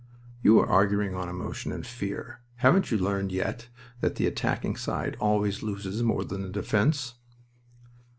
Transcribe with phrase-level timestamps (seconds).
[0.41, 2.41] "You are arguing on emotion and fear.
[2.55, 3.67] Haven't you learned yet
[3.99, 7.13] that the attacking side always loses more than the defense?"